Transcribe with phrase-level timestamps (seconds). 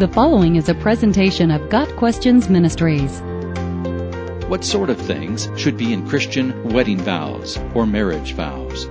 [0.00, 3.20] The following is a presentation of Got Questions Ministries.
[4.48, 8.86] What sort of things should be in Christian wedding vows or marriage vows?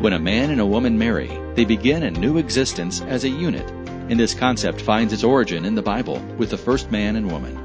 [0.00, 3.70] When a man and a woman marry, they begin a new existence as a unit,
[4.10, 7.56] and this concept finds its origin in the Bible with the first man and woman.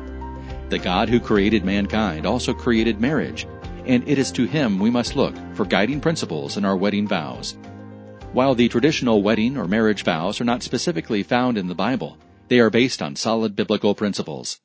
[0.69, 3.47] The God who created mankind also created marriage,
[3.87, 7.57] and it is to him we must look for guiding principles in our wedding vows.
[8.31, 12.15] While the traditional wedding or marriage vows are not specifically found in the Bible,
[12.47, 14.59] they are based on solid biblical principles.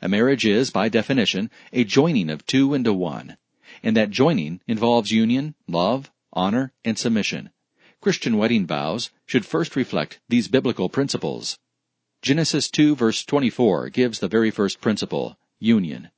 [0.00, 3.36] A marriage is, by definition, a joining of two into one,
[3.82, 7.50] and that joining involves union, love, honor, and submission.
[8.00, 11.58] Christian wedding vows should first reflect these biblical principles.
[12.20, 16.10] Genesis 2 verse 24 gives the very first principle, union.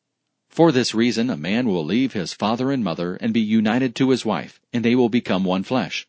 [0.49, 4.11] For this reason a man will leave his father and mother and be united to
[4.11, 6.07] his wife, and they will become one flesh.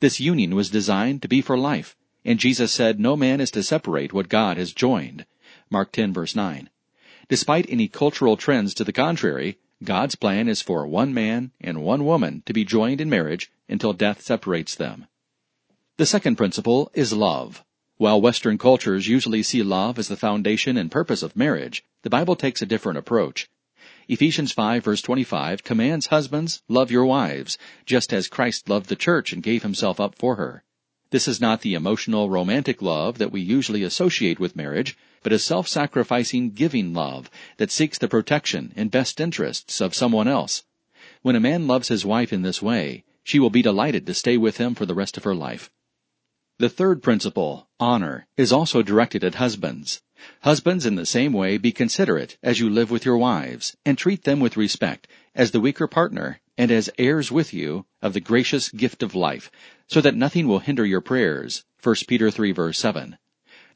[0.00, 3.62] This union was designed to be for life, and Jesus said, No man is to
[3.62, 5.26] separate what God has joined.
[5.70, 6.70] Mark 10 verse 9.
[7.28, 12.04] Despite any cultural trends to the contrary, God's plan is for one man and one
[12.04, 15.06] woman to be joined in marriage until death separates them.
[15.96, 17.64] The second principle is love.
[17.96, 22.36] While Western cultures usually see love as the foundation and purpose of marriage, the Bible
[22.36, 23.48] takes a different approach.
[24.08, 29.32] Ephesians 5 verse 25 commands husbands, love your wives, just as Christ loved the church
[29.32, 30.64] and gave himself up for her.
[31.12, 35.38] This is not the emotional romantic love that we usually associate with marriage, but a
[35.38, 40.64] self-sacrificing giving love that seeks the protection and best interests of someone else.
[41.20, 44.38] When a man loves his wife in this way, she will be delighted to stay
[44.38, 45.70] with him for the rest of her life.
[46.58, 50.00] The third principle, honor, is also directed at husbands.
[50.40, 54.24] Husbands in the same way be considerate as you live with your wives, and treat
[54.24, 58.68] them with respect, as the weaker partner, and as heirs with you of the gracious
[58.70, 59.50] gift of life,
[59.86, 61.64] so that nothing will hinder your prayers.
[61.82, 63.16] 1 Peter 3 verse 7.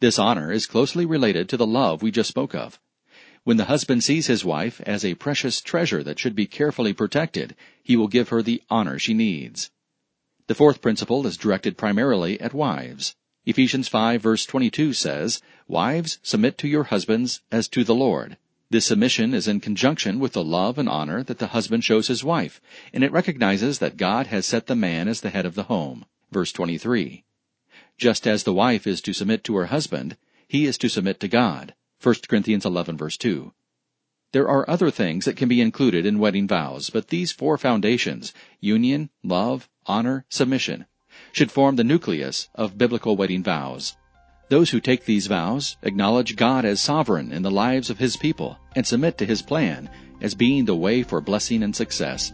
[0.01, 2.79] This honor is closely related to the love we just spoke of.
[3.45, 7.55] When the husband sees his wife as a precious treasure that should be carefully protected,
[7.83, 9.71] he will give her the honor she needs.
[10.49, 13.15] The fourth principle is directed primarily at wives.
[13.45, 18.37] Ephesians 5 verse 22 says, Wives, submit to your husbands as to the Lord.
[18.69, 22.25] This submission is in conjunction with the love and honor that the husband shows his
[22.25, 22.61] wife,
[22.93, 26.05] and it recognizes that God has set the man as the head of the home.
[26.33, 27.25] Verse 23.
[27.97, 30.17] Just as the wife is to submit to her husband,
[30.49, 31.75] he is to submit to God.
[32.03, 33.53] 1 Corinthians 11 verse 2.
[34.33, 38.35] There are other things that can be included in wedding vows, but these four foundations,
[38.61, 40.87] union, love, honor, submission,
[41.31, 43.97] should form the nucleus of biblical wedding vows.
[44.49, 48.59] Those who take these vows acknowledge God as sovereign in the lives of His people
[48.77, 49.91] and submit to His plan
[50.21, 52.33] as being the way for blessing and success.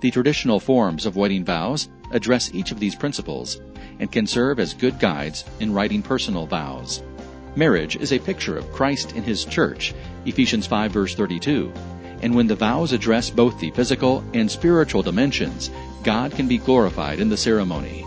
[0.00, 3.60] The traditional forms of wedding vows address each of these principles
[3.98, 7.02] and can serve as good guides in writing personal vows.
[7.56, 9.92] Marriage is a picture of Christ in His church,
[10.26, 11.72] Ephesians 5 verse 32.
[12.22, 15.68] And when the vows address both the physical and spiritual dimensions,
[16.04, 18.06] God can be glorified in the ceremony.